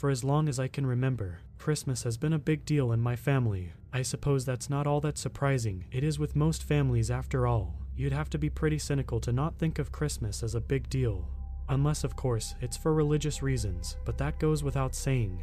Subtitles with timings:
[0.00, 3.16] For as long as I can remember, Christmas has been a big deal in my
[3.16, 3.74] family.
[3.92, 7.74] I suppose that's not all that surprising, it is with most families after all.
[7.94, 11.28] You'd have to be pretty cynical to not think of Christmas as a big deal.
[11.68, 15.38] Unless, of course, it's for religious reasons, but that goes without saying.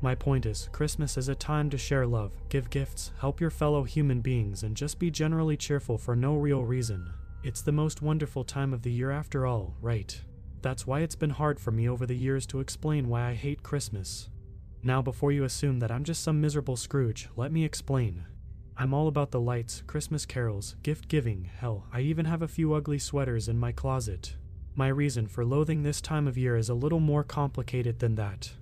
[0.00, 3.84] My point is, Christmas is a time to share love, give gifts, help your fellow
[3.84, 7.12] human beings, and just be generally cheerful for no real reason.
[7.44, 10.18] It's the most wonderful time of the year after all, right?
[10.60, 13.62] That's why it's been hard for me over the years to explain why I hate
[13.62, 14.28] Christmas.
[14.82, 18.24] Now, before you assume that I'm just some miserable Scrooge, let me explain.
[18.76, 22.74] I'm all about the lights, Christmas carols, gift giving, hell, I even have a few
[22.74, 24.36] ugly sweaters in my closet.
[24.76, 28.52] My reason for loathing this time of year is a little more complicated than that.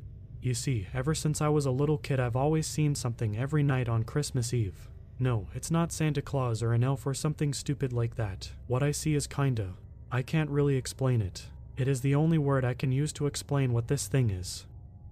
[0.41, 3.89] You see, ever since I was a little kid, I've always seen something every night
[3.89, 4.89] on Christmas Eve.
[5.19, 8.53] No, it's not Santa Claus or an elf or something stupid like that.
[8.67, 9.75] What I see is kinda.
[10.11, 11.47] I can't really explain it.
[11.77, 14.65] It is the only word I can use to explain what this thing is.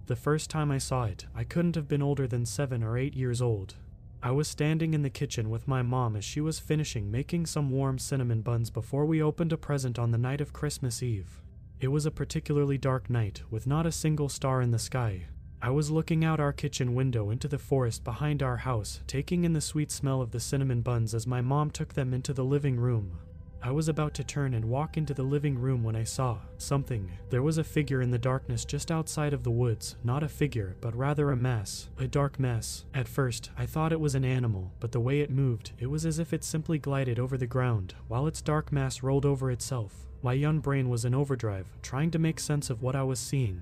[0.07, 3.15] The first time I saw it, I couldn't have been older than seven or eight
[3.15, 3.75] years old.
[4.23, 7.69] I was standing in the kitchen with my mom as she was finishing making some
[7.69, 11.39] warm cinnamon buns before we opened a present on the night of Christmas Eve.
[11.79, 15.25] It was a particularly dark night, with not a single star in the sky.
[15.61, 19.53] I was looking out our kitchen window into the forest behind our house, taking in
[19.53, 22.79] the sweet smell of the cinnamon buns as my mom took them into the living
[22.79, 23.19] room.
[23.61, 27.11] I was about to turn and walk into the living room when I saw something.
[27.29, 29.95] There was a figure in the darkness just outside of the woods.
[30.03, 31.89] Not a figure, but rather a mass.
[31.97, 32.85] A dark mess.
[32.93, 36.05] At first, I thought it was an animal, but the way it moved, it was
[36.05, 40.05] as if it simply glided over the ground, while its dark mass rolled over itself.
[40.21, 43.61] My young brain was in overdrive, trying to make sense of what I was seeing.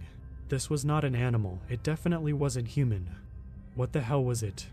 [0.49, 3.09] This was not an animal, it definitely wasn't human.
[3.75, 4.67] What the hell was it?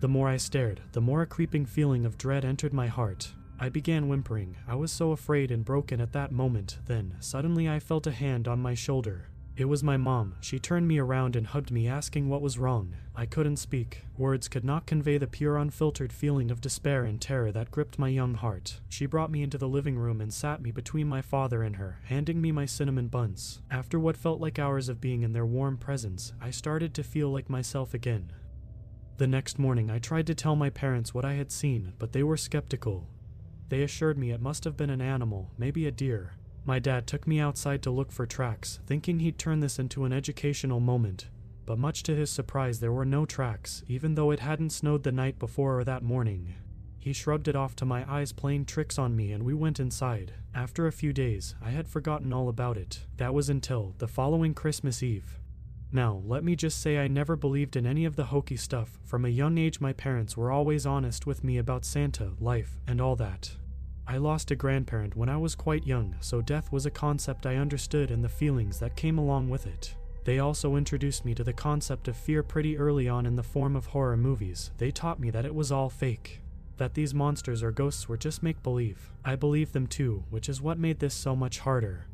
[0.00, 3.34] The more I stared, the more a creeping feeling of dread entered my heart.
[3.62, 4.56] I began whimpering.
[4.66, 6.80] I was so afraid and broken at that moment.
[6.86, 9.28] Then, suddenly, I felt a hand on my shoulder.
[9.56, 10.34] It was my mom.
[10.40, 12.96] She turned me around and hugged me, asking what was wrong.
[13.14, 14.02] I couldn't speak.
[14.18, 18.08] Words could not convey the pure, unfiltered feeling of despair and terror that gripped my
[18.08, 18.80] young heart.
[18.88, 22.00] She brought me into the living room and sat me between my father and her,
[22.06, 23.62] handing me my cinnamon buns.
[23.70, 27.30] After what felt like hours of being in their warm presence, I started to feel
[27.30, 28.32] like myself again.
[29.18, 32.24] The next morning, I tried to tell my parents what I had seen, but they
[32.24, 33.06] were skeptical.
[33.72, 36.34] They assured me it must have been an animal, maybe a deer.
[36.66, 40.12] My dad took me outside to look for tracks, thinking he'd turn this into an
[40.12, 41.28] educational moment.
[41.64, 45.10] But much to his surprise, there were no tracks, even though it hadn't snowed the
[45.10, 46.52] night before or that morning.
[46.98, 50.34] He shrugged it off to my eyes playing tricks on me, and we went inside.
[50.54, 53.06] After a few days, I had forgotten all about it.
[53.16, 55.38] That was until the following Christmas Eve.
[55.90, 58.98] Now, let me just say I never believed in any of the hokey stuff.
[59.06, 63.00] From a young age, my parents were always honest with me about Santa, life, and
[63.00, 63.56] all that.
[64.12, 67.56] I lost a grandparent when I was quite young, so death was a concept I
[67.56, 69.96] understood and the feelings that came along with it.
[70.24, 73.74] They also introduced me to the concept of fear pretty early on in the form
[73.74, 74.70] of horror movies.
[74.76, 76.42] They taught me that it was all fake.
[76.76, 79.10] That these monsters or ghosts were just make believe.
[79.24, 82.04] I believed them too, which is what made this so much harder.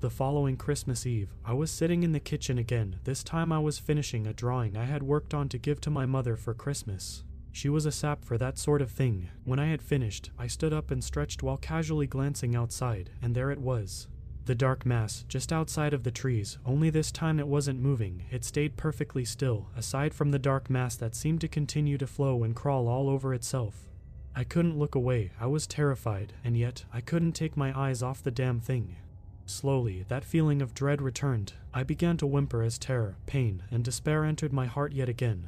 [0.00, 3.00] The following Christmas Eve, I was sitting in the kitchen again.
[3.04, 6.06] This time I was finishing a drawing I had worked on to give to my
[6.06, 7.22] mother for Christmas.
[7.56, 9.30] She was a sap for that sort of thing.
[9.44, 13.50] When I had finished, I stood up and stretched while casually glancing outside, and there
[13.50, 14.08] it was.
[14.44, 18.44] The dark mass, just outside of the trees, only this time it wasn't moving, it
[18.44, 22.54] stayed perfectly still, aside from the dark mass that seemed to continue to flow and
[22.54, 23.88] crawl all over itself.
[24.34, 28.22] I couldn't look away, I was terrified, and yet I couldn't take my eyes off
[28.22, 28.96] the damn thing.
[29.46, 31.54] Slowly, that feeling of dread returned.
[31.72, 35.46] I began to whimper as terror, pain, and despair entered my heart yet again.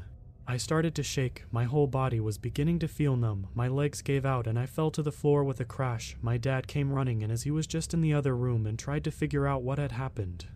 [0.51, 4.25] I started to shake, my whole body was beginning to feel numb, my legs gave
[4.25, 6.17] out, and I fell to the floor with a crash.
[6.23, 9.05] My dad came running, and as he was just in the other room and tried
[9.05, 10.47] to figure out what had happened.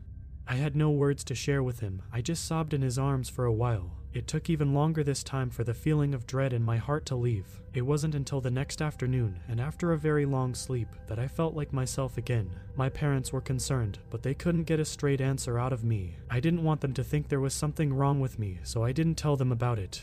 [0.48, 3.44] I had no words to share with him, I just sobbed in his arms for
[3.44, 3.98] a while.
[4.14, 7.16] It took even longer this time for the feeling of dread in my heart to
[7.16, 7.46] leave.
[7.72, 11.54] It wasn't until the next afternoon, and after a very long sleep, that I felt
[11.54, 12.50] like myself again.
[12.76, 16.16] My parents were concerned, but they couldn't get a straight answer out of me.
[16.30, 19.14] I didn't want them to think there was something wrong with me, so I didn't
[19.14, 20.02] tell them about it.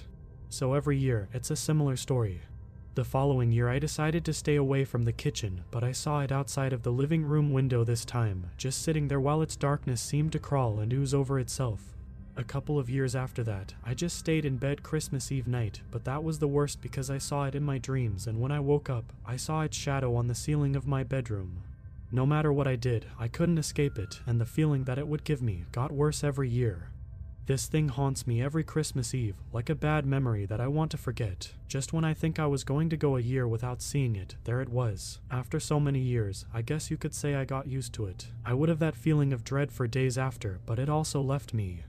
[0.49, 2.41] So every year, it's a similar story.
[2.95, 6.31] The following year, I decided to stay away from the kitchen, but I saw it
[6.31, 10.31] outside of the living room window this time, just sitting there while its darkness seemed
[10.31, 11.95] to crawl and ooze over itself.
[12.39, 16.05] A couple of years after that, I just stayed in bed Christmas Eve night, but
[16.05, 18.89] that was the worst because I saw it in my dreams, and when I woke
[18.89, 21.63] up, I saw its shadow on the ceiling of my bedroom.
[22.13, 25.25] No matter what I did, I couldn't escape it, and the feeling that it would
[25.25, 26.91] give me got worse every year.
[27.45, 30.97] This thing haunts me every Christmas Eve, like a bad memory that I want to
[30.97, 31.51] forget.
[31.67, 34.61] Just when I think I was going to go a year without seeing it, there
[34.61, 35.19] it was.
[35.29, 38.27] After so many years, I guess you could say I got used to it.
[38.45, 41.83] I would have that feeling of dread for days after, but it also left me.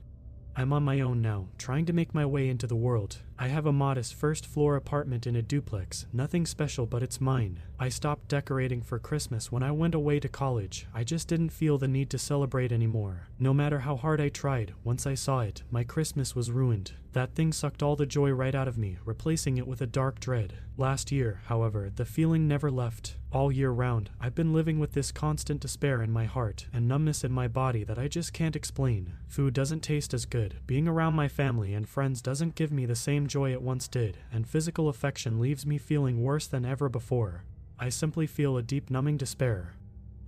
[0.56, 3.18] I'm on my own now, trying to make my way into the world.
[3.38, 7.60] I have a modest first floor apartment in a duplex, nothing special, but it's mine.
[7.78, 10.86] I stopped decorating for Christmas when I went away to college.
[10.92, 13.28] I just didn't feel the need to celebrate anymore.
[13.38, 16.92] No matter how hard I tried, once I saw it, my Christmas was ruined.
[17.12, 20.20] That thing sucked all the joy right out of me, replacing it with a dark
[20.20, 20.54] dread.
[20.76, 23.16] Last year, however, the feeling never left.
[23.32, 27.22] All year round, I've been living with this constant despair in my heart and numbness
[27.22, 29.12] in my body that I just can't explain.
[29.28, 32.96] Food doesn't taste as good, being around my family and friends doesn't give me the
[32.96, 37.44] same joy it once did, and physical affection leaves me feeling worse than ever before.
[37.78, 39.74] I simply feel a deep numbing despair.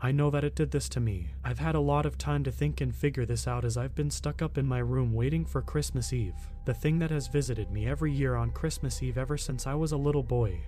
[0.00, 1.30] I know that it did this to me.
[1.44, 4.10] I've had a lot of time to think and figure this out as I've been
[4.10, 6.34] stuck up in my room waiting for Christmas Eve,
[6.66, 9.90] the thing that has visited me every year on Christmas Eve ever since I was
[9.90, 10.60] a little boy.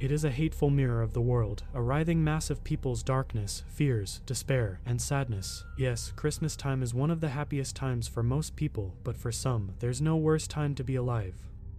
[0.00, 4.22] It is a hateful mirror of the world, a writhing mass of people's darkness, fears,
[4.24, 5.66] despair, and sadness.
[5.76, 9.74] Yes, Christmas time is one of the happiest times for most people, but for some,
[9.78, 11.34] there's no worse time to be alive.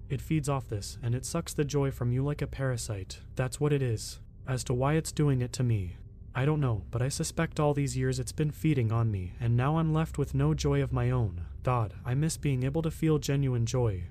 [0.07, 3.21] It feeds off this, and it sucks the joy from you like a parasite.
[3.35, 4.19] That's what it is.
[4.47, 5.97] As to why it's doing it to me,
[6.35, 9.57] I don't know, but I suspect all these years it's been feeding on me, and
[9.57, 11.45] now I'm left with no joy of my own.
[11.63, 14.03] God, I miss being able to feel genuine joy.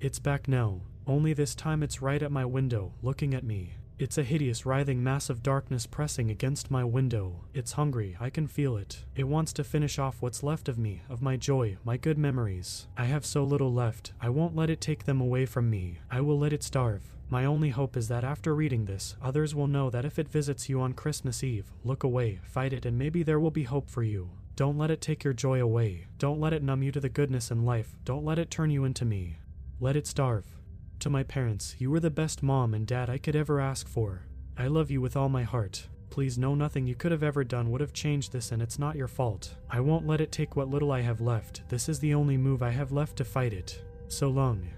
[0.00, 3.74] It's back now, only this time it's right at my window, looking at me.
[3.96, 7.44] It's a hideous, writhing mass of darkness pressing against my window.
[7.54, 9.04] It's hungry, I can feel it.
[9.14, 12.88] It wants to finish off what's left of me, of my joy, my good memories.
[12.96, 15.98] I have so little left, I won't let it take them away from me.
[16.10, 17.02] I will let it starve.
[17.30, 20.68] My only hope is that after reading this, others will know that if it visits
[20.68, 24.02] you on Christmas Eve, look away, fight it, and maybe there will be hope for
[24.02, 24.30] you.
[24.56, 26.06] Don't let it take your joy away.
[26.18, 27.96] Don't let it numb you to the goodness in life.
[28.04, 29.38] Don't let it turn you into me.
[29.80, 30.46] Let it starve.
[31.00, 34.22] To my parents, you were the best mom and dad I could ever ask for.
[34.56, 35.88] I love you with all my heart.
[36.08, 38.96] Please know nothing you could have ever done would have changed this, and it's not
[38.96, 39.56] your fault.
[39.68, 41.68] I won't let it take what little I have left.
[41.68, 43.82] This is the only move I have left to fight it.
[44.08, 44.68] So long.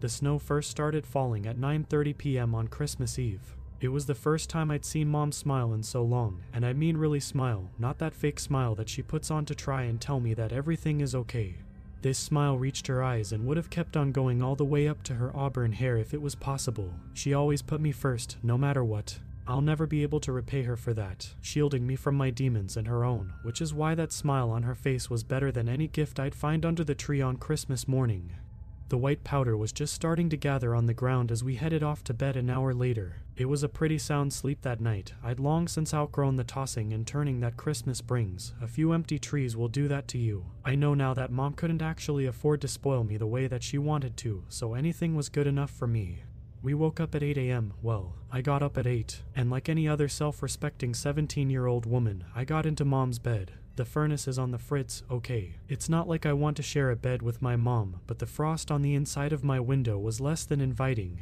[0.00, 2.54] The snow first started falling at 9:30 p.m.
[2.54, 3.56] on Christmas Eve.
[3.80, 6.98] It was the first time I'd seen mom smile in so long, and I mean
[6.98, 10.34] really smile, not that fake smile that she puts on to try and tell me
[10.34, 11.56] that everything is okay.
[12.02, 15.02] This smile reached her eyes and would have kept on going all the way up
[15.04, 16.92] to her auburn hair if it was possible.
[17.14, 19.18] She always put me first, no matter what.
[19.46, 22.86] I'll never be able to repay her for that, shielding me from my demons and
[22.86, 26.20] her own, which is why that smile on her face was better than any gift
[26.20, 28.30] I'd find under the tree on Christmas morning.
[28.90, 32.02] The white powder was just starting to gather on the ground as we headed off
[32.04, 33.22] to bed an hour later.
[33.40, 35.14] It was a pretty sound sleep that night.
[35.24, 38.52] I'd long since outgrown the tossing and turning that Christmas brings.
[38.60, 40.44] A few empty trees will do that to you.
[40.62, 43.78] I know now that mom couldn't actually afford to spoil me the way that she
[43.78, 46.22] wanted to, so anything was good enough for me.
[46.62, 47.72] We woke up at 8 a.m.
[47.80, 51.86] Well, I got up at 8, and like any other self respecting 17 year old
[51.86, 53.52] woman, I got into mom's bed.
[53.76, 55.54] The furnace is on the fritz, okay.
[55.66, 58.70] It's not like I want to share a bed with my mom, but the frost
[58.70, 61.20] on the inside of my window was less than inviting.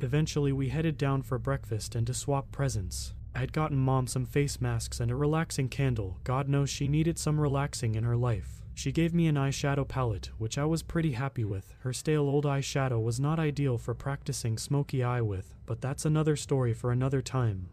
[0.00, 3.14] Eventually, we headed down for breakfast and to swap presents.
[3.34, 6.18] I'd gotten mom some face masks and a relaxing candle.
[6.24, 8.62] God knows she needed some relaxing in her life.
[8.74, 11.74] She gave me an eyeshadow palette, which I was pretty happy with.
[11.80, 16.36] Her stale old eyeshadow was not ideal for practicing smoky eye with, but that's another
[16.36, 17.70] story for another time.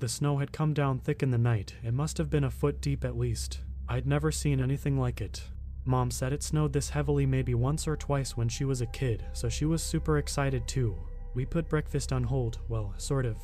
[0.00, 1.74] The snow had come down thick in the night.
[1.84, 3.60] It must have been a foot deep at least.
[3.88, 5.42] I'd never seen anything like it.
[5.84, 9.24] Mom said it snowed this heavily maybe once or twice when she was a kid,
[9.32, 10.96] so she was super excited too.
[11.34, 13.36] We put breakfast on hold, well, sort of.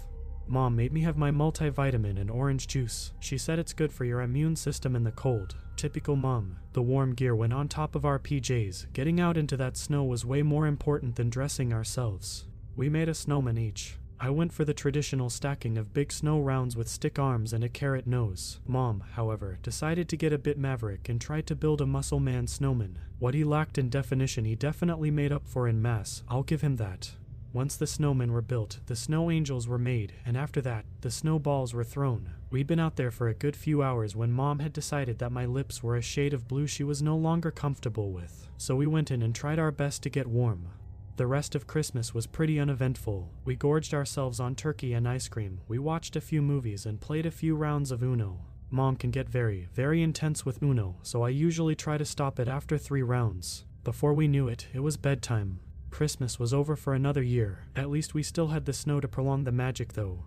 [0.46, 3.12] Mom made me have my multivitamin and orange juice.
[3.20, 5.56] She said it's good for your immune system in the cold.
[5.76, 6.58] Typical mom.
[6.74, 8.92] The warm gear went on top of our PJs.
[8.92, 12.44] Getting out into that snow was way more important than dressing ourselves.
[12.76, 13.96] We made a snowman each.
[14.20, 17.68] I went for the traditional stacking of big snow rounds with stick arms and a
[17.68, 18.60] carrot nose.
[18.66, 22.46] Mom, however, decided to get a bit maverick and tried to build a muscle man
[22.46, 22.98] snowman.
[23.18, 26.22] What he lacked in definition, he definitely made up for in mass.
[26.28, 27.12] I'll give him that.
[27.54, 31.72] Once the snowmen were built, the snow angels were made, and after that, the snowballs
[31.72, 32.28] were thrown.
[32.50, 35.46] We'd been out there for a good few hours when Mom had decided that my
[35.46, 39.12] lips were a shade of blue she was no longer comfortable with, so we went
[39.12, 40.66] in and tried our best to get warm.
[41.14, 43.30] The rest of Christmas was pretty uneventful.
[43.44, 47.24] We gorged ourselves on turkey and ice cream, we watched a few movies, and played
[47.24, 48.40] a few rounds of Uno.
[48.68, 52.48] Mom can get very, very intense with Uno, so I usually try to stop it
[52.48, 53.64] after three rounds.
[53.84, 55.60] Before we knew it, it was bedtime.
[55.94, 57.68] Christmas was over for another year.
[57.76, 60.24] At least we still had the snow to prolong the magic, though.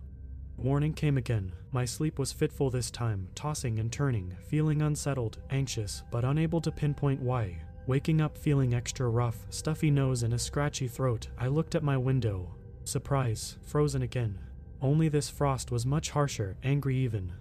[0.56, 1.52] Morning came again.
[1.72, 6.72] My sleep was fitful this time, tossing and turning, feeling unsettled, anxious, but unable to
[6.72, 7.58] pinpoint why.
[7.86, 11.98] Waking up feeling extra rough, stuffy nose, and a scratchy throat, I looked at my
[11.98, 12.54] window.
[12.84, 14.38] Surprise, frozen again.
[14.80, 17.34] Only this frost was much harsher, angry even.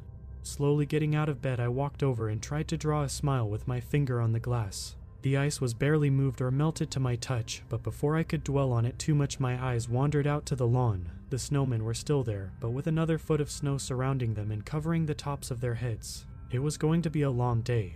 [0.44, 3.70] Slowly getting out of bed, I walked over and tried to draw a smile with
[3.70, 4.97] my finger on the glass.
[5.24, 8.72] The ice was barely moved or melted to my touch, but before I could dwell
[8.72, 11.10] on it too much, my eyes wandered out to the lawn.
[11.30, 15.06] The snowmen were still there, but with another foot of snow surrounding them and covering
[15.06, 16.26] the tops of their heads.
[16.52, 17.96] It was going to be a long day.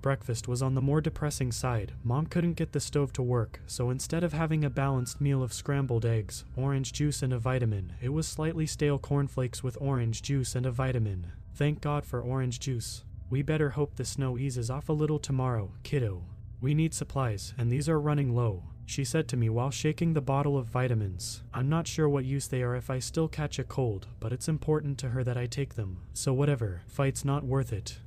[0.00, 1.92] Breakfast was on the more depressing side.
[2.02, 5.52] Mom couldn't get the stove to work, so instead of having a balanced meal of
[5.52, 10.54] scrambled eggs, orange juice, and a vitamin, it was slightly stale cornflakes with orange juice
[10.54, 11.32] and a vitamin.
[11.54, 13.04] Thank God for orange juice.
[13.28, 16.22] We better hope the snow eases off a little tomorrow, kiddo.
[16.60, 20.20] We need supplies, and these are running low, she said to me while shaking the
[20.20, 21.42] bottle of vitamins.
[21.54, 24.48] I'm not sure what use they are if I still catch a cold, but it's
[24.48, 26.02] important to her that I take them.
[26.12, 27.98] So whatever, fight's not worth it.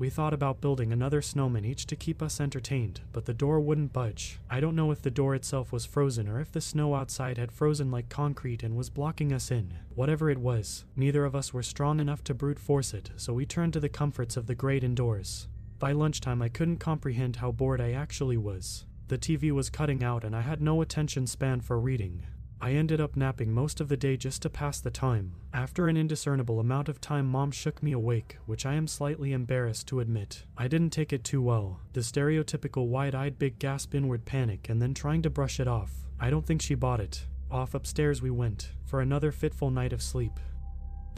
[0.00, 3.92] We thought about building another snowman each to keep us entertained, but the door wouldn't
[3.92, 4.40] budge.
[4.48, 7.52] I don't know if the door itself was frozen or if the snow outside had
[7.52, 9.74] frozen like concrete and was blocking us in.
[9.94, 13.44] Whatever it was, neither of us were strong enough to brute force it, so we
[13.44, 15.46] turned to the comforts of the great indoors.
[15.80, 18.84] By lunchtime, I couldn't comprehend how bored I actually was.
[19.08, 22.22] The TV was cutting out, and I had no attention span for reading.
[22.60, 25.32] I ended up napping most of the day just to pass the time.
[25.54, 29.88] After an indiscernible amount of time, mom shook me awake, which I am slightly embarrassed
[29.88, 30.44] to admit.
[30.54, 31.80] I didn't take it too well.
[31.94, 35.92] The stereotypical wide eyed big gasp inward panic and then trying to brush it off.
[36.20, 37.24] I don't think she bought it.
[37.50, 40.38] Off upstairs we went, for another fitful night of sleep.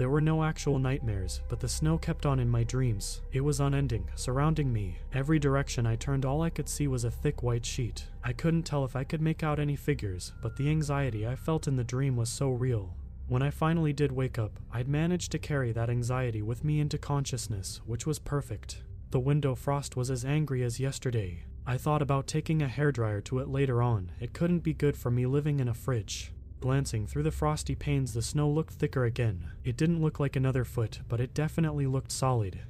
[0.02, 3.20] There were no actual nightmares, but the snow kept on in my dreams.
[3.30, 4.98] It was unending, surrounding me.
[5.14, 8.08] Every direction I turned, all I could see was a thick white sheet.
[8.24, 11.68] I couldn't tell if I could make out any figures, but the anxiety I felt
[11.68, 12.96] in the dream was so real.
[13.28, 16.98] When I finally did wake up, I'd managed to carry that anxiety with me into
[16.98, 18.82] consciousness, which was perfect.
[19.12, 21.44] The window frost was as angry as yesterday.
[21.64, 24.10] I thought about taking a hairdryer to it later on.
[24.18, 26.32] It couldn't be good for me living in a fridge.
[26.62, 29.50] Glancing through the frosty panes, the snow looked thicker again.
[29.64, 32.60] It didn't look like another foot, but it definitely looked solid.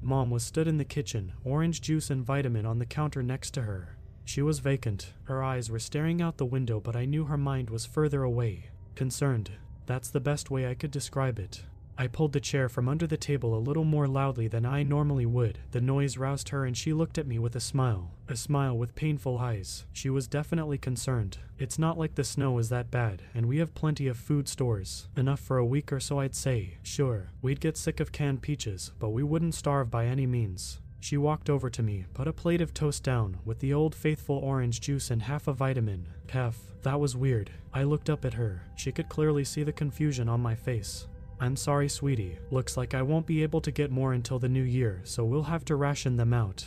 [0.00, 3.62] Mom was stood in the kitchen, orange juice and vitamin on the counter next to
[3.62, 3.96] her.
[4.24, 5.14] She was vacant.
[5.24, 8.70] Her eyes were staring out the window, but I knew her mind was further away.
[8.94, 9.50] Concerned.
[9.84, 11.64] That's the best way I could describe it.
[12.00, 15.26] I pulled the chair from under the table a little more loudly than I normally
[15.26, 15.58] would.
[15.72, 18.12] The noise roused her and she looked at me with a smile.
[18.26, 19.84] A smile with painful eyes.
[19.92, 21.36] She was definitely concerned.
[21.58, 25.08] It's not like the snow is that bad, and we have plenty of food stores.
[25.14, 26.78] Enough for a week or so, I'd say.
[26.82, 30.80] Sure, we'd get sick of canned peaches, but we wouldn't starve by any means.
[31.00, 34.36] She walked over to me, put a plate of toast down, with the old faithful
[34.36, 36.08] orange juice and half a vitamin.
[36.30, 36.56] Half.
[36.80, 37.50] That was weird.
[37.74, 38.62] I looked up at her.
[38.74, 41.06] She could clearly see the confusion on my face.
[41.40, 42.38] I'm sorry, sweetie.
[42.50, 45.44] Looks like I won't be able to get more until the new year, so we'll
[45.44, 46.66] have to ration them out.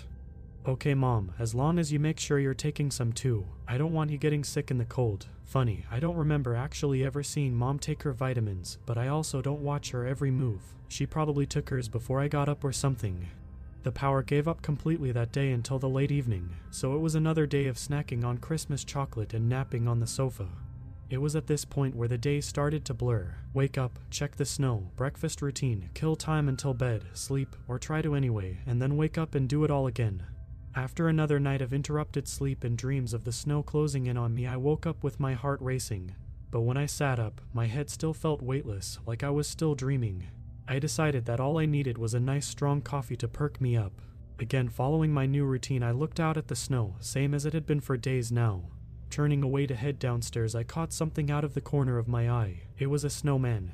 [0.66, 3.46] Okay, Mom, as long as you make sure you're taking some too.
[3.68, 5.28] I don't want you getting sick in the cold.
[5.44, 9.62] Funny, I don't remember actually ever seeing Mom take her vitamins, but I also don't
[9.62, 10.62] watch her every move.
[10.88, 13.28] She probably took hers before I got up or something.
[13.84, 17.46] The power gave up completely that day until the late evening, so it was another
[17.46, 20.48] day of snacking on Christmas chocolate and napping on the sofa.
[21.14, 23.36] It was at this point where the day started to blur.
[23.54, 28.16] Wake up, check the snow, breakfast routine, kill time until bed, sleep, or try to
[28.16, 30.24] anyway, and then wake up and do it all again.
[30.76, 34.48] After another night of interrupted sleep and dreams of the snow closing in on me,
[34.48, 36.16] I woke up with my heart racing.
[36.50, 40.30] But when I sat up, my head still felt weightless, like I was still dreaming.
[40.68, 44.02] I decided that all I needed was a nice strong coffee to perk me up.
[44.40, 47.68] Again, following my new routine, I looked out at the snow, same as it had
[47.68, 48.64] been for days now.
[49.14, 52.62] Turning away to head downstairs, I caught something out of the corner of my eye.
[52.80, 53.74] It was a snowman.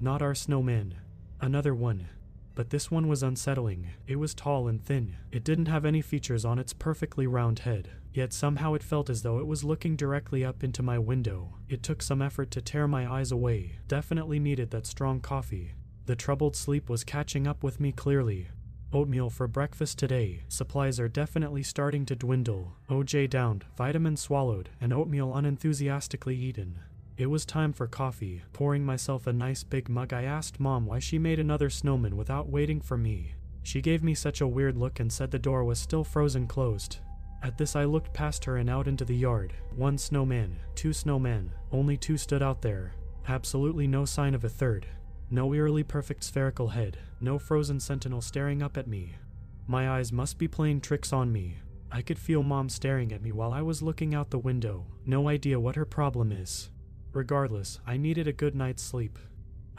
[0.00, 0.96] Not our snowman.
[1.40, 2.08] Another one.
[2.56, 3.90] But this one was unsettling.
[4.08, 5.14] It was tall and thin.
[5.30, 7.90] It didn't have any features on its perfectly round head.
[8.12, 11.54] Yet somehow it felt as though it was looking directly up into my window.
[11.68, 13.78] It took some effort to tear my eyes away.
[13.86, 15.74] Definitely needed that strong coffee.
[16.06, 18.48] The troubled sleep was catching up with me clearly.
[18.94, 20.42] Oatmeal for breakfast today.
[20.48, 22.76] Supplies are definitely starting to dwindle.
[22.90, 26.78] OJ downed, vitamin swallowed, and oatmeal unenthusiastically eaten.
[27.16, 28.42] It was time for coffee.
[28.52, 32.50] Pouring myself a nice big mug, I asked Mom why she made another snowman without
[32.50, 33.32] waiting for me.
[33.62, 36.98] She gave me such a weird look and said the door was still frozen closed.
[37.42, 39.54] At this, I looked past her and out into the yard.
[39.74, 42.92] One snowman, two snowmen, only two stood out there.
[43.26, 44.86] Absolutely no sign of a third.
[45.32, 49.14] No eerily perfect spherical head, no frozen sentinel staring up at me.
[49.66, 51.56] My eyes must be playing tricks on me.
[51.90, 55.28] I could feel mom staring at me while I was looking out the window, no
[55.28, 56.68] idea what her problem is.
[57.14, 59.18] Regardless, I needed a good night's sleep.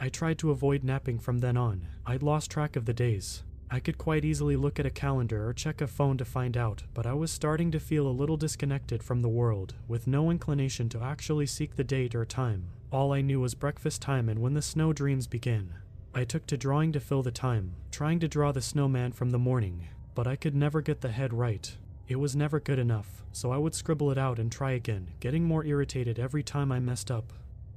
[0.00, 1.86] I tried to avoid napping from then on.
[2.04, 3.44] I'd lost track of the days.
[3.70, 6.82] I could quite easily look at a calendar or check a phone to find out,
[6.94, 10.88] but I was starting to feel a little disconnected from the world, with no inclination
[10.88, 12.70] to actually seek the date or time.
[12.94, 15.74] All I knew was breakfast time and when the snow dreams begin.
[16.14, 19.38] I took to drawing to fill the time, trying to draw the snowman from the
[19.38, 21.76] morning, but I could never get the head right.
[22.06, 25.42] It was never good enough, so I would scribble it out and try again, getting
[25.42, 27.32] more irritated every time I messed up.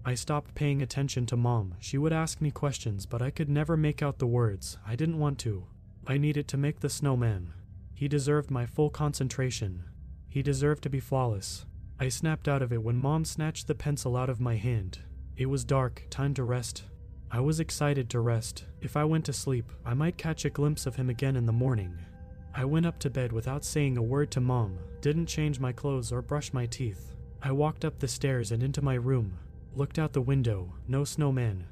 [0.05, 1.73] I stopped paying attention to mom.
[1.79, 4.77] She would ask me questions, but I could never make out the words.
[4.85, 5.65] I didn't want to.
[6.05, 7.53] I needed to make the snowman.
[7.95, 9.85] He deserved my full concentration.
[10.29, 11.65] He deserved to be flawless.
[11.99, 14.99] I snapped out of it when mom snatched the pencil out of my hand.
[15.35, 16.83] It was dark, time to rest.
[17.31, 18.65] I was excited to rest.
[18.81, 21.51] If I went to sleep, I might catch a glimpse of him again in the
[21.51, 21.97] morning.
[22.53, 26.11] I went up to bed without saying a word to mom, didn't change my clothes
[26.11, 27.15] or brush my teeth.
[27.41, 29.39] I walked up the stairs and into my room,
[29.73, 31.65] looked out the window, no snowman.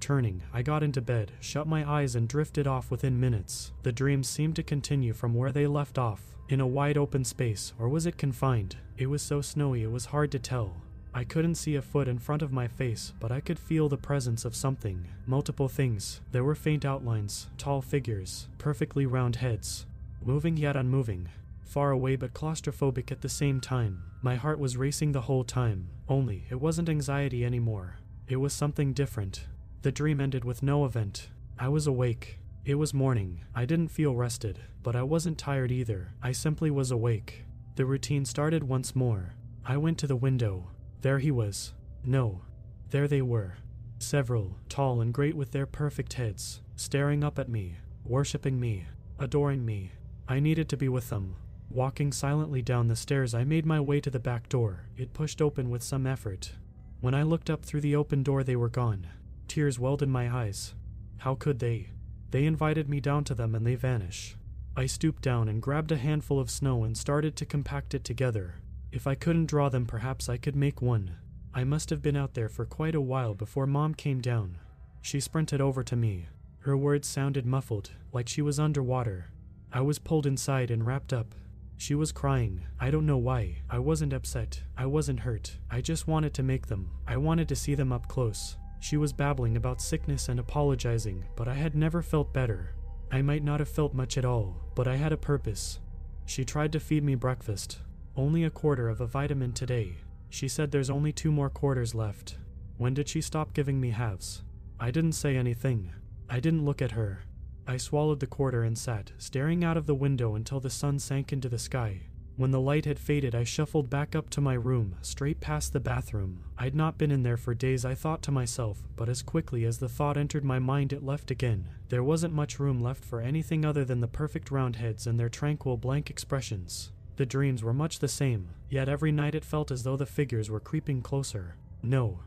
[0.00, 3.72] Turning, I got into bed, shut my eyes, and drifted off within minutes.
[3.82, 7.74] The dreams seemed to continue from where they left off, in a wide open space,
[7.78, 8.76] or was it confined?
[8.96, 10.74] It was so snowy it was hard to tell.
[11.12, 13.96] I couldn't see a foot in front of my face, but I could feel the
[13.96, 15.06] presence of something.
[15.26, 16.20] Multiple things.
[16.32, 19.86] There were faint outlines, tall figures, perfectly round heads.
[20.24, 21.28] Moving yet unmoving.
[21.62, 24.02] Far away but claustrophobic at the same time.
[24.22, 25.88] My heart was racing the whole time.
[26.08, 27.96] Only, it wasn't anxiety anymore.
[28.28, 29.46] It was something different.
[29.82, 31.30] The dream ended with no event.
[31.58, 32.38] I was awake.
[32.66, 33.40] It was morning.
[33.54, 36.12] I didn't feel rested, but I wasn't tired either.
[36.22, 37.44] I simply was awake.
[37.76, 39.34] The routine started once more.
[39.64, 40.68] I went to the window.
[41.00, 41.72] There he was.
[42.04, 42.42] No.
[42.90, 43.54] There they were.
[43.98, 48.86] Several, tall and great with their perfect heads, staring up at me, worshipping me,
[49.18, 49.92] adoring me.
[50.28, 51.36] I needed to be with them.
[51.70, 54.86] Walking silently down the stairs, I made my way to the back door.
[54.96, 56.52] It pushed open with some effort.
[57.00, 59.06] When I looked up through the open door, they were gone.
[59.50, 60.76] Tears welled in my eyes.
[61.16, 61.88] How could they?
[62.30, 64.36] They invited me down to them and they vanish.
[64.76, 68.54] I stooped down and grabbed a handful of snow and started to compact it together.
[68.92, 71.16] If I couldn't draw them, perhaps I could make one.
[71.52, 74.56] I must have been out there for quite a while before Mom came down.
[75.02, 76.28] She sprinted over to me.
[76.60, 79.32] Her words sounded muffled, like she was underwater.
[79.72, 81.34] I was pulled inside and wrapped up.
[81.76, 82.66] She was crying.
[82.78, 83.62] I don't know why.
[83.68, 84.62] I wasn't upset.
[84.76, 85.56] I wasn't hurt.
[85.68, 86.92] I just wanted to make them.
[87.04, 88.56] I wanted to see them up close.
[88.80, 92.74] She was babbling about sickness and apologizing, but I had never felt better.
[93.12, 95.80] I might not have felt much at all, but I had a purpose.
[96.24, 97.80] She tried to feed me breakfast.
[98.16, 99.96] Only a quarter of a vitamin today.
[100.30, 102.38] She said there's only two more quarters left.
[102.78, 104.42] When did she stop giving me halves?
[104.78, 105.92] I didn't say anything.
[106.28, 107.20] I didn't look at her.
[107.66, 111.32] I swallowed the quarter and sat, staring out of the window until the sun sank
[111.32, 112.02] into the sky.
[112.40, 115.78] When the light had faded, I shuffled back up to my room, straight past the
[115.78, 116.42] bathroom.
[116.56, 119.76] I'd not been in there for days, I thought to myself, but as quickly as
[119.76, 121.68] the thought entered my mind, it left again.
[121.90, 125.28] There wasn't much room left for anything other than the perfect round heads and their
[125.28, 126.92] tranquil, blank expressions.
[127.16, 130.48] The dreams were much the same, yet every night it felt as though the figures
[130.48, 131.56] were creeping closer.
[131.82, 132.20] No,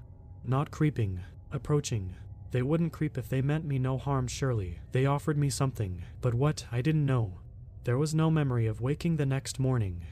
[0.45, 1.21] not creeping,
[1.51, 2.15] approaching.
[2.51, 4.77] They wouldn't creep if they meant me no harm, surely.
[4.91, 7.39] They offered me something, but what, I didn't know.
[7.85, 10.05] There was no memory of waking the next morning.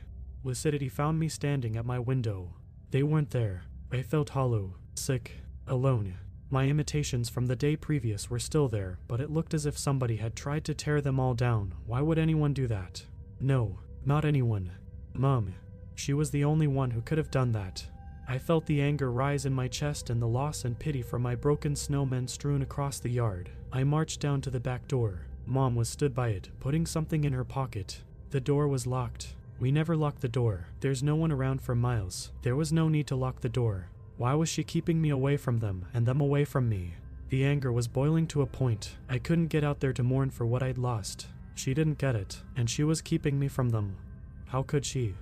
[0.44, 2.54] Lucidity found me standing at my window.
[2.90, 3.64] They weren't there.
[3.94, 6.16] I felt hollow, sick, alone.
[6.50, 10.18] My imitations from the day previous were still there, but it looked as if somebody
[10.18, 11.74] had tried to tear them all down.
[11.86, 13.06] Why would anyone do that?
[13.40, 14.72] No, not anyone.
[15.14, 15.54] Mum.
[15.96, 17.88] She was the only one who could have done that.
[18.28, 21.36] I felt the anger rise in my chest and the loss and pity for my
[21.36, 23.50] broken snowmen strewn across the yard.
[23.72, 25.22] I marched down to the back door.
[25.52, 28.04] Mom was stood by it, putting something in her pocket.
[28.30, 29.36] The door was locked.
[29.60, 30.68] We never locked the door.
[30.80, 32.32] There's no one around for miles.
[32.42, 33.90] There was no need to lock the door.
[34.16, 36.94] Why was she keeping me away from them, and them away from me?
[37.28, 38.96] The anger was boiling to a point.
[39.10, 41.28] I couldn't get out there to mourn for what I'd lost.
[41.54, 43.98] She didn't get it, and she was keeping me from them.
[44.46, 45.16] How could she?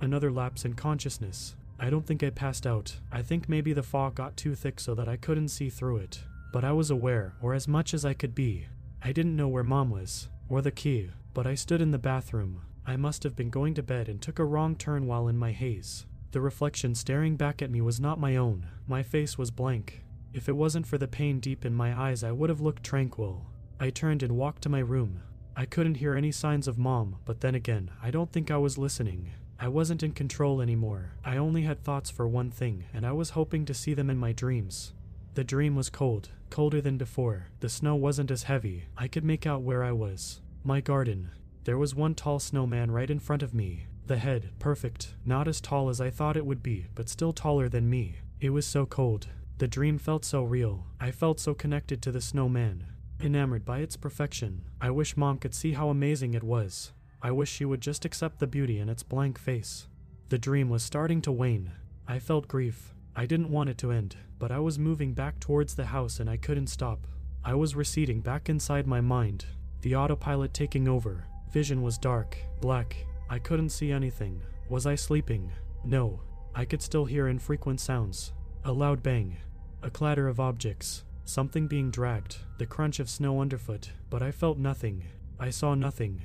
[0.00, 1.54] Another lapse in consciousness.
[1.78, 2.96] I don't think I passed out.
[3.12, 6.24] I think maybe the fog got too thick so that I couldn't see through it.
[6.52, 8.66] But I was aware, or as much as I could be.
[9.02, 12.62] I didn't know where mom was, or the key, but I stood in the bathroom.
[12.84, 15.52] I must have been going to bed and took a wrong turn while in my
[15.52, 16.06] haze.
[16.32, 18.66] The reflection staring back at me was not my own.
[18.86, 20.02] My face was blank.
[20.32, 23.46] If it wasn't for the pain deep in my eyes, I would have looked tranquil.
[23.80, 25.22] I turned and walked to my room.
[25.56, 28.78] I couldn't hear any signs of mom, but then again, I don't think I was
[28.78, 29.30] listening.
[29.60, 31.12] I wasn't in control anymore.
[31.24, 34.18] I only had thoughts for one thing, and I was hoping to see them in
[34.18, 34.92] my dreams.
[35.38, 37.46] The dream was cold, colder than before.
[37.60, 38.86] The snow wasn't as heavy.
[38.96, 40.40] I could make out where I was.
[40.64, 41.30] My garden.
[41.62, 43.86] There was one tall snowman right in front of me.
[44.08, 45.14] The head, perfect.
[45.24, 48.16] Not as tall as I thought it would be, but still taller than me.
[48.40, 49.28] It was so cold.
[49.58, 50.86] The dream felt so real.
[50.98, 52.86] I felt so connected to the snowman.
[53.20, 54.64] Enamored by its perfection.
[54.80, 56.90] I wish mom could see how amazing it was.
[57.22, 59.86] I wish she would just accept the beauty in its blank face.
[60.30, 61.70] The dream was starting to wane.
[62.08, 62.92] I felt grief.
[63.18, 66.30] I didn't want it to end, but I was moving back towards the house and
[66.30, 67.04] I couldn't stop.
[67.44, 69.44] I was receding back inside my mind,
[69.80, 71.24] the autopilot taking over.
[71.50, 72.96] Vision was dark, black.
[73.28, 74.40] I couldn't see anything.
[74.68, 75.50] Was I sleeping?
[75.84, 76.20] No.
[76.54, 78.34] I could still hear infrequent sounds.
[78.64, 79.36] A loud bang,
[79.82, 84.58] a clatter of objects, something being dragged, the crunch of snow underfoot, but I felt
[84.58, 85.02] nothing.
[85.40, 86.22] I saw nothing.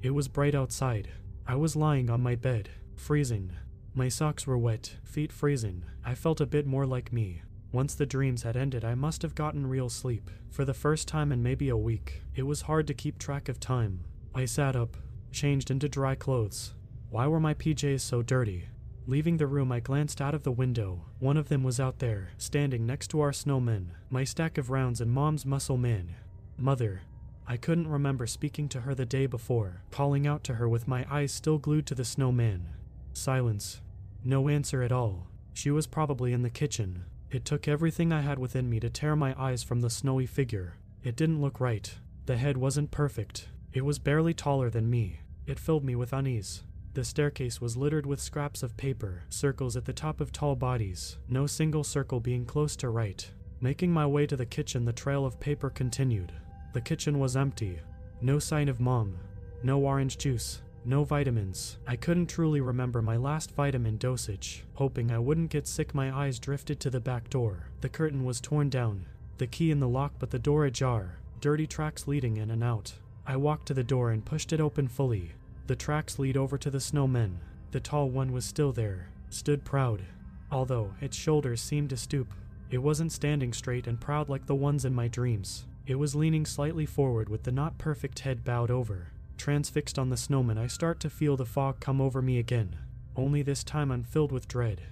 [0.00, 1.10] It was bright outside.
[1.46, 3.52] I was lying on my bed, freezing.
[3.92, 5.84] My socks were wet, feet freezing.
[6.04, 7.42] I felt a bit more like me.
[7.72, 10.30] Once the dreams had ended, I must have gotten real sleep.
[10.50, 13.58] For the first time in maybe a week, it was hard to keep track of
[13.58, 14.04] time.
[14.32, 14.96] I sat up,
[15.32, 16.74] changed into dry clothes.
[17.10, 18.66] Why were my PJs so dirty?
[19.06, 21.06] Leaving the room, I glanced out of the window.
[21.18, 25.00] One of them was out there, standing next to our snowmen, my stack of rounds
[25.00, 26.14] and mom's muscle man.
[26.56, 27.02] Mother.
[27.44, 31.04] I couldn't remember speaking to her the day before, calling out to her with my
[31.10, 32.68] eyes still glued to the snowman.
[33.12, 33.80] Silence.
[34.24, 35.26] No answer at all.
[35.52, 37.04] She was probably in the kitchen.
[37.30, 40.74] It took everything I had within me to tear my eyes from the snowy figure.
[41.02, 41.92] It didn't look right.
[42.26, 43.48] The head wasn't perfect.
[43.72, 45.20] It was barely taller than me.
[45.46, 46.64] It filled me with unease.
[46.94, 51.18] The staircase was littered with scraps of paper, circles at the top of tall bodies,
[51.28, 53.30] no single circle being close to right.
[53.60, 56.32] Making my way to the kitchen, the trail of paper continued.
[56.72, 57.78] The kitchen was empty.
[58.20, 59.18] No sign of mom.
[59.62, 60.62] No orange juice.
[60.84, 61.76] No vitamins.
[61.86, 64.64] I couldn't truly remember my last vitamin dosage.
[64.74, 67.66] Hoping I wouldn't get sick, my eyes drifted to the back door.
[67.82, 69.04] The curtain was torn down,
[69.36, 71.18] the key in the lock, but the door ajar.
[71.40, 72.94] Dirty tracks leading in and out.
[73.26, 75.32] I walked to the door and pushed it open fully.
[75.66, 77.36] The tracks lead over to the snowmen.
[77.70, 80.02] The tall one was still there, stood proud,
[80.50, 82.32] although its shoulders seemed to stoop.
[82.70, 85.66] It wasn't standing straight and proud like the ones in my dreams.
[85.86, 89.12] It was leaning slightly forward with the not perfect head bowed over.
[89.40, 92.76] Transfixed on the snowman, I start to feel the fog come over me again.
[93.16, 94.82] Only this time I'm filled with dread.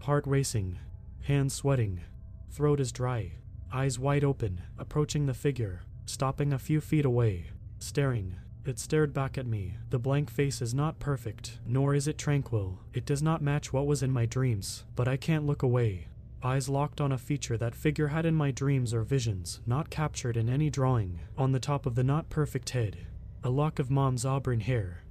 [0.00, 0.78] Heart racing,
[1.22, 2.02] hands sweating,
[2.50, 3.32] throat is dry,
[3.72, 7.46] eyes wide open, approaching the figure, stopping a few feet away,
[7.78, 8.36] staring.
[8.66, 9.78] It stared back at me.
[9.88, 12.80] The blank face is not perfect, nor is it tranquil.
[12.92, 16.08] It does not match what was in my dreams, but I can't look away.
[16.42, 20.36] Eyes locked on a feature that figure had in my dreams or visions, not captured
[20.36, 22.98] in any drawing, on the top of the not perfect head
[23.44, 25.04] a lock of mom's auburn hair.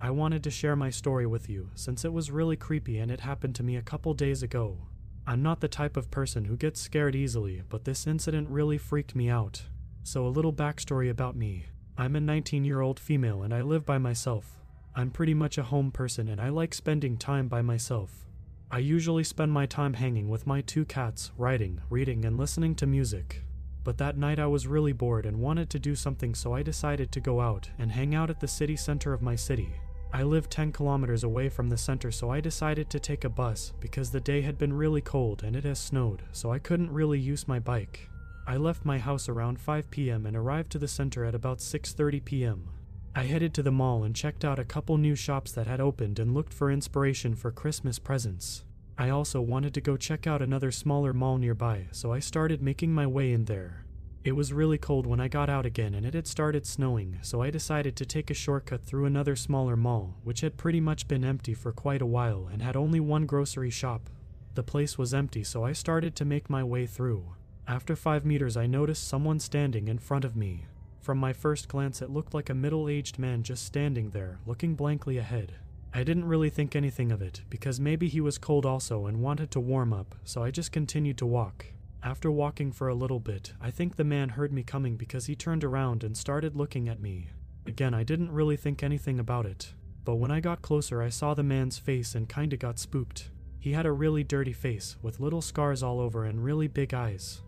[0.00, 3.18] I wanted to share my story with you since it was really creepy and it
[3.18, 4.78] happened to me a couple days ago.
[5.26, 9.16] I'm not the type of person who gets scared easily, but this incident really freaked
[9.16, 9.62] me out.
[10.04, 11.66] So, a little backstory about me
[11.98, 14.60] I'm a 19 year old female and I live by myself.
[14.94, 18.29] I'm pretty much a home person and I like spending time by myself.
[18.72, 22.86] I usually spend my time hanging with my two cats, writing, reading, and listening to
[22.86, 23.42] music.
[23.82, 27.10] But that night I was really bored and wanted to do something, so I decided
[27.10, 29.70] to go out and hang out at the city center of my city.
[30.12, 33.72] I live 10 kilometers away from the center, so I decided to take a bus
[33.80, 37.18] because the day had been really cold and it has snowed, so I couldn't really
[37.18, 38.08] use my bike.
[38.46, 40.26] I left my house around 5 p.m.
[40.26, 42.68] and arrived to the center at about 6:30 p.m.
[43.12, 46.20] I headed to the mall and checked out a couple new shops that had opened
[46.20, 48.64] and looked for inspiration for Christmas presents.
[48.96, 52.92] I also wanted to go check out another smaller mall nearby, so I started making
[52.92, 53.84] my way in there.
[54.22, 57.42] It was really cold when I got out again and it had started snowing, so
[57.42, 61.24] I decided to take a shortcut through another smaller mall, which had pretty much been
[61.24, 64.08] empty for quite a while and had only one grocery shop.
[64.54, 67.34] The place was empty, so I started to make my way through.
[67.66, 70.66] After five meters, I noticed someone standing in front of me.
[71.00, 74.74] From my first glance, it looked like a middle aged man just standing there, looking
[74.74, 75.54] blankly ahead.
[75.94, 79.50] I didn't really think anything of it, because maybe he was cold also and wanted
[79.52, 81.66] to warm up, so I just continued to walk.
[82.02, 85.34] After walking for a little bit, I think the man heard me coming because he
[85.34, 87.28] turned around and started looking at me.
[87.66, 91.34] Again, I didn't really think anything about it, but when I got closer, I saw
[91.34, 93.30] the man's face and kinda got spooked.
[93.58, 97.42] He had a really dirty face, with little scars all over and really big eyes.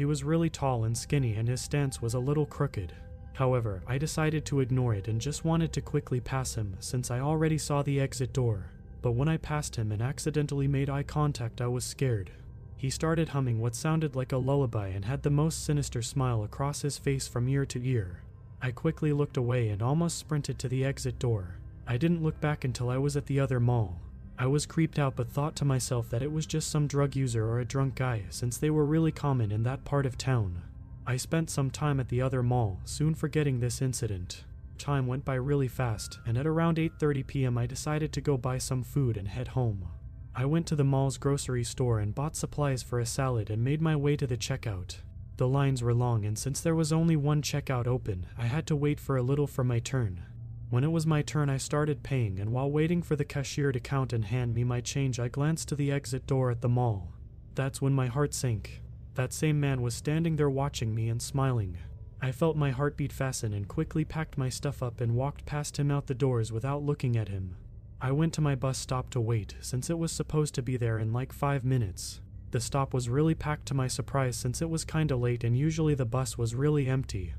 [0.00, 2.94] He was really tall and skinny, and his stance was a little crooked.
[3.34, 7.20] However, I decided to ignore it and just wanted to quickly pass him since I
[7.20, 8.70] already saw the exit door.
[9.02, 12.30] But when I passed him and accidentally made eye contact, I was scared.
[12.78, 16.80] He started humming what sounded like a lullaby and had the most sinister smile across
[16.80, 18.22] his face from ear to ear.
[18.62, 21.56] I quickly looked away and almost sprinted to the exit door.
[21.86, 24.00] I didn't look back until I was at the other mall.
[24.40, 27.46] I was creeped out but thought to myself that it was just some drug user
[27.46, 30.62] or a drunk guy since they were really common in that part of town.
[31.06, 34.44] I spent some time at the other mall, soon forgetting this incident.
[34.78, 37.58] Time went by really fast, and at around 8:30 p.m.
[37.58, 39.86] I decided to go buy some food and head home.
[40.34, 43.82] I went to the mall's grocery store and bought supplies for a salad and made
[43.82, 45.00] my way to the checkout.
[45.36, 48.76] The lines were long, and since there was only one checkout open, I had to
[48.76, 50.22] wait for a little for my turn.
[50.70, 53.80] When it was my turn, I started paying, and while waiting for the cashier to
[53.80, 57.12] count and hand me my change, I glanced to the exit door at the mall.
[57.56, 58.80] That's when my heart sank.
[59.14, 61.76] That same man was standing there watching me and smiling.
[62.22, 65.90] I felt my heartbeat fasten and quickly packed my stuff up and walked past him
[65.90, 67.56] out the doors without looking at him.
[68.00, 71.00] I went to my bus stop to wait, since it was supposed to be there
[71.00, 72.20] in like five minutes.
[72.52, 75.96] The stop was really packed to my surprise since it was kinda late and usually
[75.96, 77.34] the bus was really empty.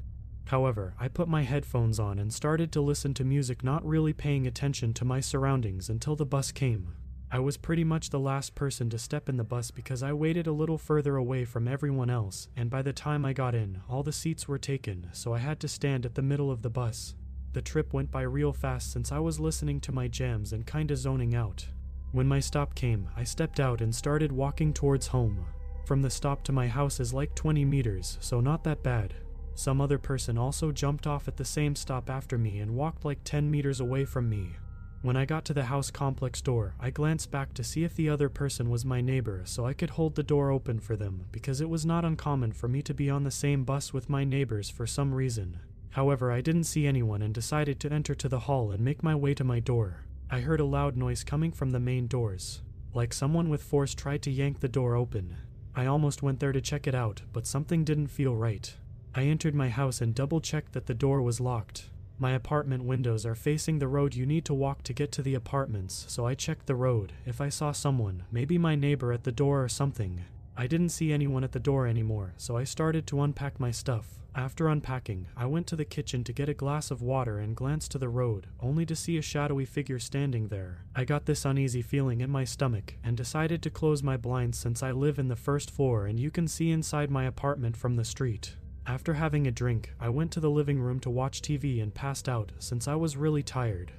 [0.45, 4.47] However, I put my headphones on and started to listen to music, not really paying
[4.47, 6.95] attention to my surroundings until the bus came.
[7.33, 10.47] I was pretty much the last person to step in the bus because I waited
[10.47, 14.03] a little further away from everyone else, and by the time I got in, all
[14.03, 17.15] the seats were taken, so I had to stand at the middle of the bus.
[17.53, 20.97] The trip went by real fast since I was listening to my jams and kinda
[20.97, 21.65] zoning out.
[22.11, 25.45] When my stop came, I stepped out and started walking towards home.
[25.85, 29.13] From the stop to my house is like 20 meters, so not that bad.
[29.55, 33.23] Some other person also jumped off at the same stop after me and walked like
[33.23, 34.55] 10 meters away from me.
[35.03, 38.07] When I got to the house complex door, I glanced back to see if the
[38.09, 41.59] other person was my neighbor so I could hold the door open for them because
[41.59, 44.69] it was not uncommon for me to be on the same bus with my neighbors
[44.69, 45.59] for some reason.
[45.89, 49.15] However, I didn't see anyone and decided to enter to the hall and make my
[49.15, 50.05] way to my door.
[50.29, 52.61] I heard a loud noise coming from the main doors,
[52.93, 55.35] like someone with force tried to yank the door open.
[55.75, 58.73] I almost went there to check it out, but something didn't feel right.
[59.13, 61.89] I entered my house and double checked that the door was locked.
[62.17, 65.35] My apartment windows are facing the road you need to walk to get to the
[65.35, 67.11] apartments, so I checked the road.
[67.25, 70.21] If I saw someone, maybe my neighbor at the door or something.
[70.55, 74.19] I didn't see anyone at the door anymore, so I started to unpack my stuff.
[74.33, 77.91] After unpacking, I went to the kitchen to get a glass of water and glanced
[77.91, 80.85] to the road, only to see a shadowy figure standing there.
[80.95, 84.81] I got this uneasy feeling in my stomach and decided to close my blinds since
[84.81, 88.05] I live in the first floor and you can see inside my apartment from the
[88.05, 88.55] street.
[88.87, 92.27] After having a drink, I went to the living room to watch TV and passed
[92.27, 93.91] out since I was really tired.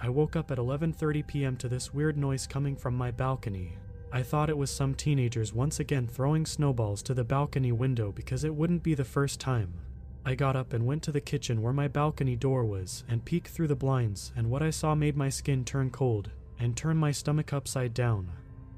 [0.00, 1.56] I woke up at 11:30 p.m.
[1.58, 3.78] to this weird noise coming from my balcony.
[4.12, 8.44] I thought it was some teenagers once again throwing snowballs to the balcony window because
[8.44, 9.72] it wouldn't be the first time.
[10.24, 13.48] I got up and went to the kitchen where my balcony door was and peeked
[13.48, 17.12] through the blinds, and what I saw made my skin turn cold and turn my
[17.12, 18.30] stomach upside down.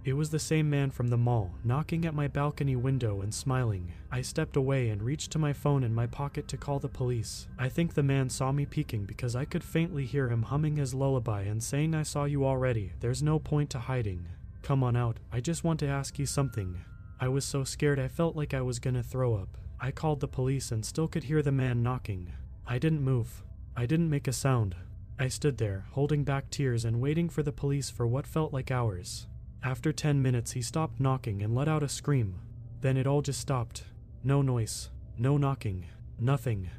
[0.07, 3.93] It was the same man from the mall, knocking at my balcony window and smiling.
[4.13, 7.49] I stepped away and reached to my phone in my pocket to call the police.
[7.59, 10.95] I think the man saw me peeking because I could faintly hear him humming his
[10.95, 14.29] lullaby and saying, I saw you already, there's no point to hiding.
[14.63, 16.79] Come on out, I just want to ask you something.
[17.21, 19.59] I was so scared I felt like I was gonna throw up.
[19.81, 22.33] I called the police and still could hear the man knocking.
[22.65, 23.43] I didn't move.
[23.77, 24.77] I didn't make a sound.
[25.19, 28.71] I stood there, holding back tears and waiting for the police for what felt like
[28.71, 29.27] hours.
[29.63, 32.41] After 10 minutes, he stopped knocking and let out a scream.
[32.81, 33.85] Then it all just stopped.
[34.23, 35.87] No noise, no knocking,
[36.19, 36.71] nothing.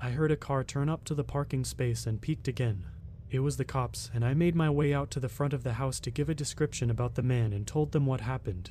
[0.00, 2.86] I heard a car turn up to the parking space and peeked again.
[3.30, 5.74] It was the cops, and I made my way out to the front of the
[5.74, 8.70] house to give a description about the man and told them what happened.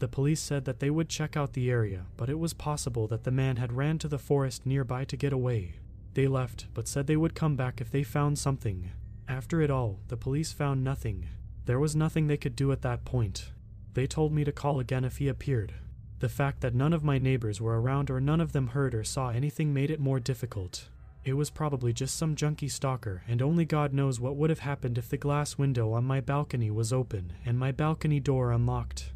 [0.00, 3.22] The police said that they would check out the area, but it was possible that
[3.24, 5.76] the man had ran to the forest nearby to get away.
[6.14, 8.90] They left, but said they would come back if they found something.
[9.28, 11.28] After it all, the police found nothing,
[11.64, 13.50] there was nothing they could do at that point.
[13.94, 15.74] They told me to call again if he appeared.
[16.18, 19.04] The fact that none of my neighbors were around or none of them heard or
[19.04, 20.88] saw anything made it more difficult.
[21.24, 24.98] It was probably just some junkie stalker, and only God knows what would have happened
[24.98, 29.12] if the glass window on my balcony was open and my balcony door unlocked.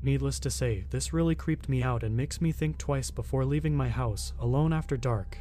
[0.00, 3.74] Needless to say, this really creeped me out and makes me think twice before leaving
[3.74, 5.38] my house, alone after dark.